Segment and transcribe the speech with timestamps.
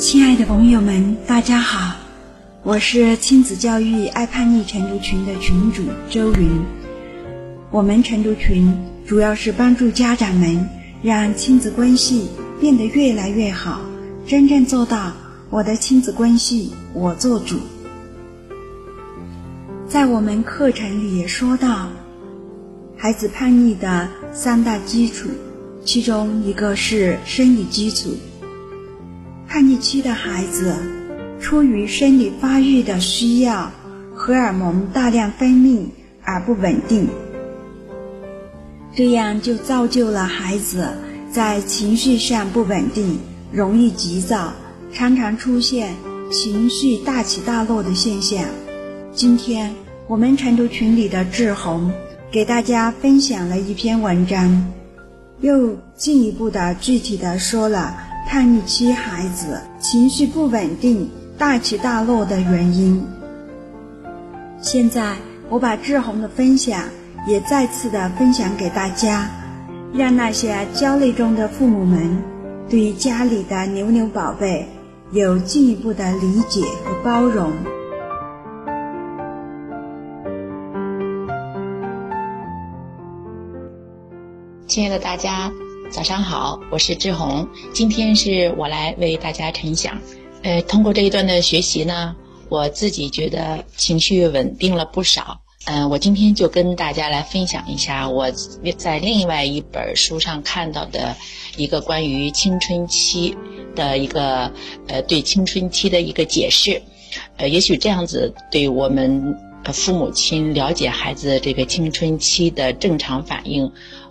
[0.00, 1.94] 亲爱的朋友们，大家好，
[2.62, 6.62] 我是亲子教育爱叛逆晨读群的群主周云。
[7.70, 8.74] 我们晨读群
[9.06, 10.66] 主要是帮助家长们
[11.02, 13.82] 让亲子关系变得越来越好，
[14.26, 15.12] 真正做到
[15.50, 17.58] 我的亲子关系我做主。
[19.86, 21.90] 在我们课程里也说到，
[22.96, 25.28] 孩子叛逆的三大基础，
[25.84, 28.16] 其中一个是生理基础。
[29.52, 30.76] 叛逆期的孩子，
[31.40, 33.72] 出于生理发育的需要，
[34.14, 35.86] 荷尔蒙大量分泌
[36.22, 37.08] 而不稳定，
[38.94, 40.86] 这样就造就了孩子
[41.32, 43.18] 在情绪上不稳定，
[43.50, 44.52] 容易急躁，
[44.92, 45.96] 常常出现
[46.30, 48.44] 情绪大起大落的现象。
[49.12, 49.74] 今天
[50.06, 51.90] 我们晨读群里的志红
[52.30, 54.72] 给大家分享了一篇文章，
[55.40, 58.09] 又进一步的具体的说了。
[58.26, 63.04] 叛逆期孩子情绪不稳定、大起大落的原因。
[64.60, 65.16] 现在
[65.48, 66.84] 我把志红的分享
[67.26, 69.28] 也再次的分享给大家，
[69.92, 72.22] 让那些焦虑中的父母们
[72.68, 74.68] 对于家里的牛牛宝贝
[75.10, 77.50] 有进一步的理解和包容。
[84.68, 85.50] 亲爱的大家。
[85.90, 87.48] 早上好，我是志红。
[87.72, 90.00] 今天是我来为大家晨讲。
[90.42, 92.14] 呃，通过这一段的学习呢，
[92.48, 95.40] 我自己觉得情绪稳定了不少。
[95.64, 98.30] 嗯，我今天就跟大家来分享一下我
[98.76, 101.16] 在另外一本书上看到的
[101.56, 103.36] 一个关于青春期
[103.74, 104.52] 的一个
[104.86, 106.80] 呃对青春期的一个解释。
[107.36, 113.70] 呃，也许这样子对我们父母亲了解孩子这个青春期的正常反应。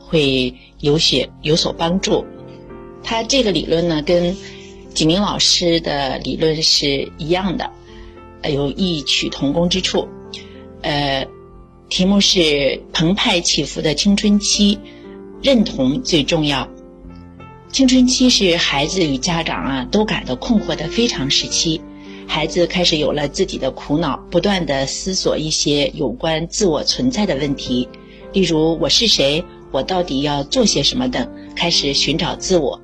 [0.09, 2.25] 会有些有所帮助。
[3.03, 4.35] 他这个理论呢，跟
[4.93, 7.71] 景明老师的理论是一样的，
[8.51, 10.07] 有异曲同工之处。
[10.81, 11.25] 呃，
[11.89, 14.77] 题目是澎湃起伏的青春期，
[15.41, 16.67] 认同最重要。
[17.71, 21.79] 青春期是孩子与家长啊都感到困惑的非常时期，
[22.27, 27.87] 孩子开始有了自己的苦恼，不断的思索一些有关自我存在的问题，
[28.33, 29.43] 例如我是谁。
[29.71, 32.81] 我到底要做些什么等，开始寻找自我。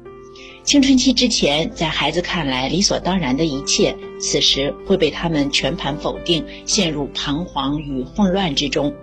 [0.63, 8.93] 青春期之前，在孩子看来理所当然的一切，此时会被他们全盘否定，陷入彷徨与混乱之中。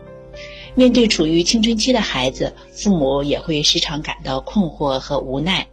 [0.75, 5.66] 面对处于青春期的孩子，父母也会时常感到困惑和无奈。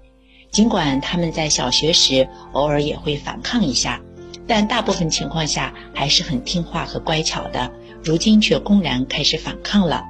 [0.52, 4.02] 尽管他们在小学时偶尔也会反抗一下，
[4.46, 7.72] 但大部分情况下还是很听话和乖巧的。
[8.04, 10.04] 如今却公然开始反抗了。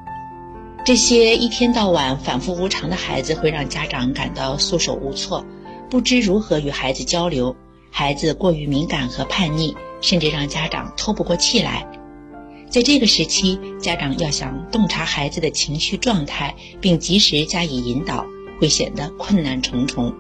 [0.86, 5.46] 这些一天到晚反复无常的孩子会让家长感到束手无措，
[5.90, 7.56] 不知如何与孩子交流。
[7.92, 11.86] 孩子过于敏感和叛逆，甚至让家长透不过气来。
[12.70, 18.26] 在这个时期，家长要想洞察孩子的情绪状态，并及时加以引导，
[18.60, 20.14] 会显得困难重重。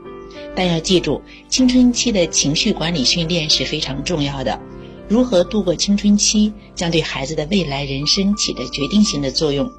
[0.55, 4.59] 但要记住，青春期的情绪管理训练是非常重要的。
[5.07, 9.71] 如何度过青春期，将对孩子的未来人生起着决定性的作用。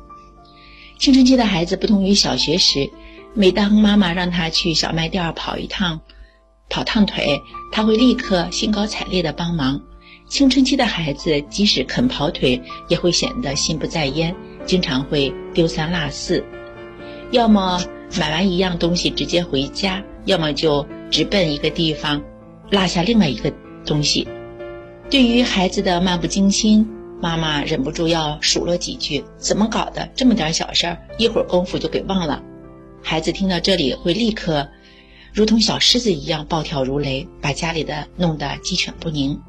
[1.00, 2.90] 青春期的孩子不同于小学时，
[3.32, 5.98] 每当妈妈让他去小卖店跑一趟，
[6.68, 7.40] 跑趟腿，
[7.72, 9.80] 他会立刻兴高采烈地帮忙。
[10.28, 16.44] 青春期的孩子即使肯跑腿，也会显得心不在焉，经常会丢三落四，
[17.30, 17.82] 要么
[18.18, 22.22] 买完一样东西直接回家，要么就直奔一个地方，
[22.70, 23.50] 落下另外一个
[23.86, 24.28] 东西。
[25.08, 26.86] 对于孩子的漫不经心。
[27.20, 30.08] 妈妈忍不住要数落几句：“怎么搞的？
[30.16, 32.42] 这么点小事儿，一会儿功夫就给忘了。”
[33.02, 34.68] 孩子听到这里会立刻，
[35.32, 39.40] 如同小狮子一样暴跳如雷，把家里的弄得鸡犬不宁。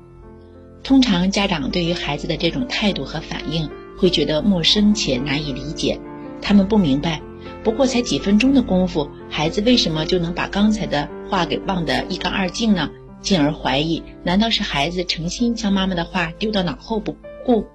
[0.83, 5.99] 通常家长对于孩子的这种态度和反应会觉得陌生且难以理解，
[6.41, 7.22] 他们不明白，
[7.63, 12.90] 不过才几分钟的功夫，孩子为什么就能把刚才的话给忘得一干二净呢？
[13.22, 17.16] 进而怀疑：难道是孩子诚心将妈妈的话丢到脑后不？
[17.46, 17.66] 故，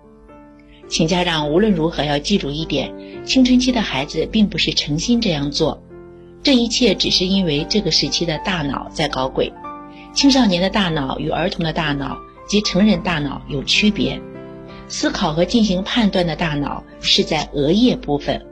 [0.89, 2.93] 请家长无论如何要记住一点：
[3.25, 5.83] 青春期的孩子并不是诚心这样做，
[6.43, 9.53] 这一切只是因为这个时期的大脑在搞鬼。
[10.13, 12.17] 青少年的大脑与儿童的大脑
[12.49, 14.21] 及成人大脑有区别，
[14.89, 18.47] 思考和进行判断的大脑是在额叶部分。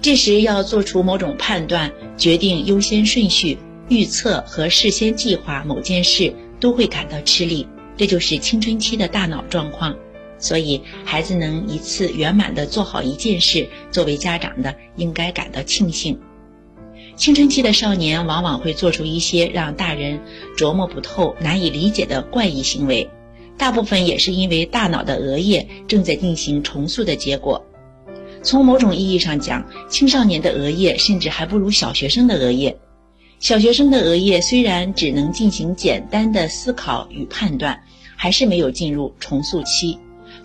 [0.00, 7.66] 这时要做出某种判断、决定优先顺序、预测和事先计划某件事，都会感到吃力。
[7.96, 9.96] 这就是青春期的大脑状况。
[10.38, 16.18] 所以，孩子能一次圆满地做好一件事，作为家长的应该感到庆幸。
[17.16, 20.20] 青春期的少年往往会做出一些让大人
[20.56, 23.08] 琢磨不透、难以理解的怪异行为，
[23.56, 27.64] 大部分也是因为大脑的额叶正在进行重塑的结果。
[28.40, 32.78] 从某种意义上讲，青少年的额叶甚至还不如小学生的额叶。
[33.40, 37.82] 小学生的额叶虽然只能进行简单的思考与判断，
[38.14, 39.98] 还是没有进入重塑期，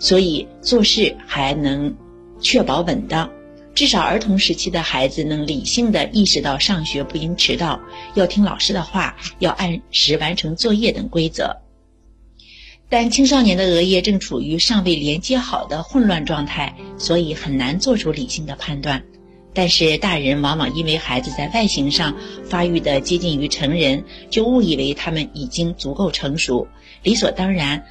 [0.04, 1.96] 所以做事还能
[2.38, 3.30] 确保稳当。
[3.74, 7.80] 至少儿童时期的孩子能理性的意识到上学不应迟到，
[8.14, 11.56] 要听老师的话，要按时完成作业等规则。
[12.90, 19.02] 但青少年的额叶正处于尚未连接好的混乱状态，所以很难做出理性的判断。
[19.54, 22.14] 但是大人往往因为孩子在外形上
[22.44, 26.66] 发育的接近于成人，就误以为他们已经足够成熟，
[27.02, 27.84] 理所当然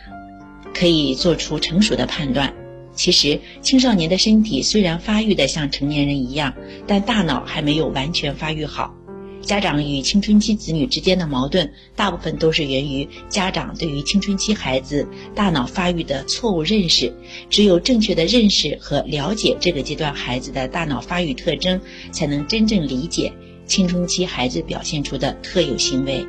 [0.73, 2.53] 可以做出成熟的判断。
[2.95, 6.53] 其实，青少年的身体虽然发育的像成年人一样，
[6.85, 8.93] 但大脑还没有完全发育好。
[9.41, 15.05] 家长与青春期子女之间的矛盾，大部分都是源于家长对于青春期孩子
[15.35, 17.13] 大脑发育的错误认识。
[17.49, 21.81] 只有正确的认识和了解这个阶段孩子的大脑发育特征，
[22.11, 23.33] 才能真正理解
[23.65, 26.25] 青春期孩子表现出的特有行为。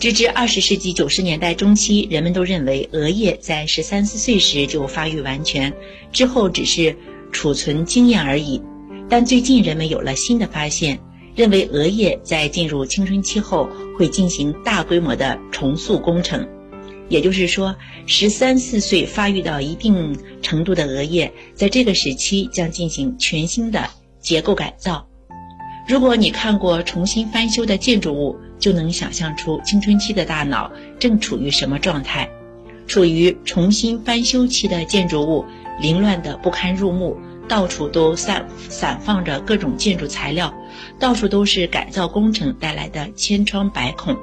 [0.00, 5.70] 直至二十世纪九十年代中期，人们都认为额叶在十三四岁时就发育完全，
[6.10, 6.96] 之后只是
[7.30, 8.62] 储存经验而已。
[9.10, 10.98] 但最近人们有了新的发现，
[11.34, 13.68] 认为额叶在进入青春期后
[13.98, 16.48] 会进行大规模的重塑工程，
[17.10, 17.76] 也就是说，
[18.06, 23.86] 十三四岁发育到一定程度的额叶，在这个时期将进行全新的
[24.18, 25.06] 结构改造。
[25.86, 30.70] 如果你看过重新翻修的建筑物，就能想象出青春期的大脑
[31.00, 32.30] 正处于什么状态。
[32.86, 35.44] 处于重新翻修期的建筑物，
[35.80, 37.16] 凌乱的不堪入目，
[37.48, 40.52] 到处都散散放着各种建筑材料，
[40.98, 44.16] 到处都是改造工程带来的千疮百孔。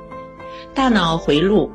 [0.73, 1.71] 大脑回路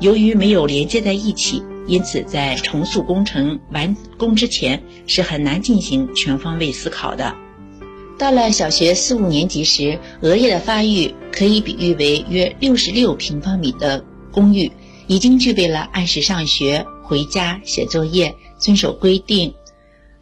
[0.00, 7.34] 由于没有连接在一起，因此在重塑工程完工之前是很难进行全方位思考的。
[8.18, 14.70] 到了小学四五年级时，额叶的发育可以比喻为约六十六平方米的公寓，
[15.08, 19.52] 已经具备了按时上学、回家、写作业、遵守规定、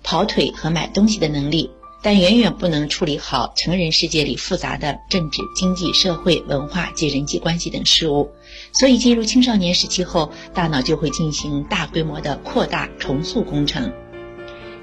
[0.03, 1.71] 跑腿和买东西的能力，
[2.03, 8.31] 但远远不能处理好成人世界里复杂的政治、经济、社会、文化及人际关系等事务。
[8.73, 13.93] 所以，进入青少年时期后，大脑就会进行大规模的扩大重塑工程。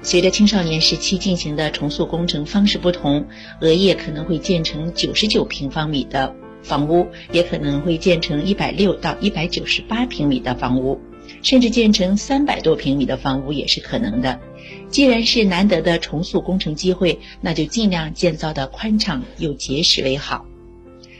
[0.08, 3.26] 随着青少年时期进行的重塑工程方式不同，
[3.60, 10.98] 额叶可能会建成九十九平方米的房屋，也可能会建成一百六到一百九十八平米的房屋，
[11.42, 14.40] 甚至建成三百多平米的房屋也是可能的。
[14.88, 20.46] 既然是难得的重塑工程机会，那就尽量建造的宽敞又结实为好。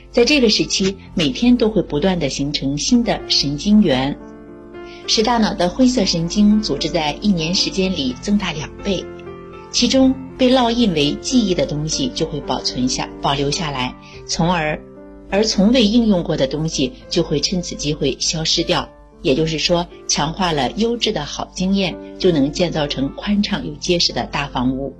[0.09, 4.17] 在这个时期，每天都会不断的形成新的神经元。
[5.09, 9.03] 使大脑的灰色神经组织在一年时间里增大两倍，
[9.71, 13.91] 其中被烙印为记忆的东西就会保存下、保留下来，
[14.27, 14.79] 从而，
[15.31, 18.87] 而从未应用过的东西就会趁此机会消失掉。
[19.23, 24.93] 也就是说，强化了优质的好经验，就能建造成宽敞又结实的大房屋。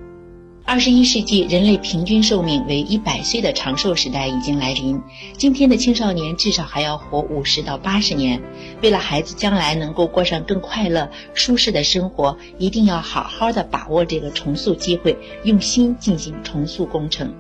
[0.70, 5.02] 二十一世纪，人类平均寿命为一百岁的长寿时代已经来临。
[5.36, 8.40] 今天的青少年至少还要活五十到八十年。
[8.84, 17.34] 为了孩子将来能够过上更快乐、舒适的生活，一定要好好的把握这个重塑机会，用心进行重塑工程。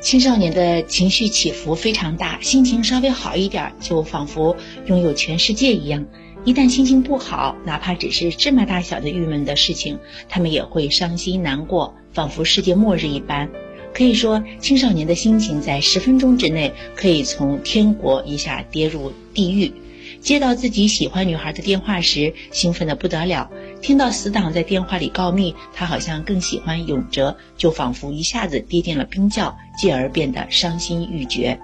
[0.00, 6.06] 青少年的情绪起伏非常大，心情稍微好一点，就仿佛拥有全世界一样。
[6.46, 9.98] 一旦心情不好，哪怕只是芝麻大小的郁闷的事情，
[10.28, 13.50] 他们也会伤心难过，仿佛世界末日一般。
[13.92, 19.72] 可以说，青少年的心情在十分钟之内可以从天国一下跌入地狱。
[20.20, 23.50] 接到自己喜欢女孩的电话时，兴奋得不得了；
[23.82, 31.58] 听到死党在电话里告密，他好像更喜欢永哲，就仿佛一下子跌进了冰窖，继而变得伤心欲绝。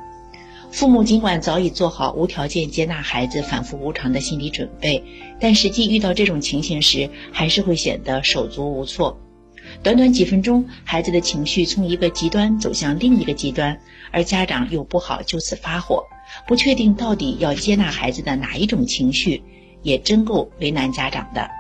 [0.73, 5.05] 父母尽管早已做好无条件接纳孩子反复无常的心理准备，
[5.39, 9.21] 但实际遇到这种情形时，还是会显得手足无措。
[9.83, 13.79] 短短几分钟，孩子的情绪从一个极端走向另一个极端，
[14.11, 16.05] 而家长又不好就此发火，
[16.49, 19.43] 不确定到底要接纳孩子的哪一种情绪，
[19.83, 21.51] 也真够为难家长的。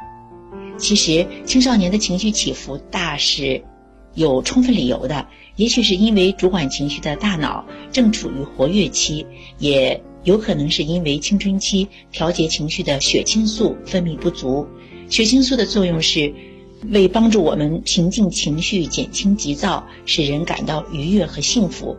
[0.79, 3.63] 其实，青少年的情绪起伏大是
[4.15, 5.27] 有充分理由的。
[5.57, 9.27] 也许是因为主管情绪的大脑正处于活跃期，
[9.59, 14.67] 也有可能是因为青春期调节情绪的血清素分泌不足。
[15.11, 16.33] 血清素的作用是
[16.89, 21.97] 为帮助我们平静情绪、减轻急躁，使人感到愉悦和幸福。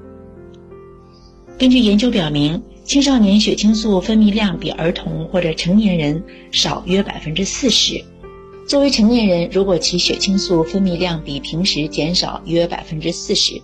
[1.60, 8.03] 根据研究表明，青少年血清素分泌量比儿童或者成年人少约百分之四十。
[8.65, 13.62] 作为成年人，如果其血清素分泌量比平时减少约百分之四十，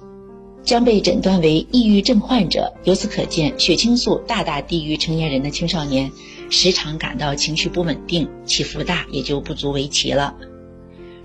[0.62, 2.72] 将被诊断为抑郁症患者。
[2.84, 6.12] 由此可见，血清素大大低于成年人的青少年，
[6.50, 10.36] 时常感到情绪不稳定，起伏大，也就不足为奇了。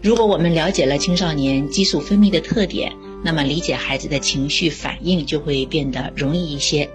[0.00, 2.92] 如果我们了解了青少年激素分泌的特点，
[3.24, 6.88] 那么理解孩子的情绪反应就会变得容易一些。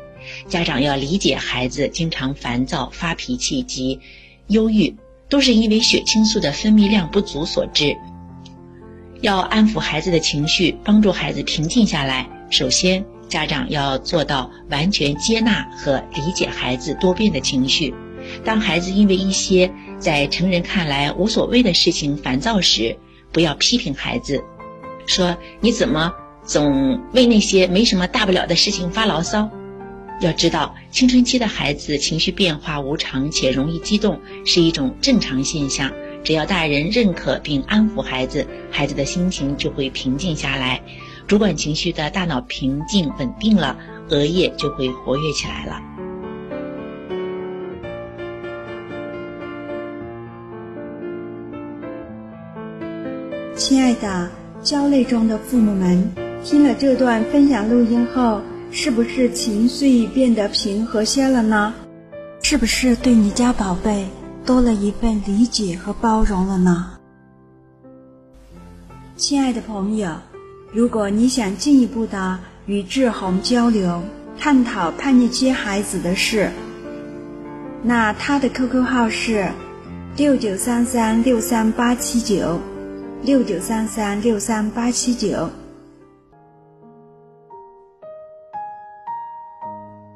[0.47, 3.99] 家长要理解孩子经常烦躁、发脾气及
[4.47, 4.95] 忧郁，
[5.29, 7.95] 都是因为血清素的分泌量不足所致。
[9.21, 17.93] 要安抚孩子的情绪，帮助孩子平静下来，首先家长要做到完全接纳和理解孩子多变的情绪。
[18.43, 22.97] 当孩子因为一些在成人看来无所谓的事情烦躁时，
[23.31, 24.41] 不要批评孩子，
[25.05, 26.11] 说你怎么
[26.43, 29.49] 总为那些没什么大不了的事情发牢骚。
[30.19, 35.91] 要知道，青春期的孩子情绪变化无常且容易激动，是一种正常现象。
[36.25, 40.81] 只要大人认可并安抚孩子，孩子的心情就会平静下来，
[41.25, 43.77] 主管情绪的大脑平静稳定了，
[44.09, 45.81] 额叶就会活跃起来了。
[53.55, 54.29] 亲爱的，
[54.61, 56.11] 焦虑中的父母们，
[56.43, 61.73] 听了这段分享录音后，是不是情绪变得平和些了呢？
[62.41, 64.07] 是不是对你家宝贝
[64.45, 66.91] 多了一份理解和包容了呢？
[69.17, 70.11] 亲爱的朋友，
[70.71, 74.01] 如果你想进一步的与志宏交流，
[74.39, 76.49] 探讨叛逆期孩子的事，
[77.83, 79.49] 那他的 QQ 号是
[80.15, 82.59] 六九三三六三八七九。
[83.21, 85.49] 六九三三六三八七九，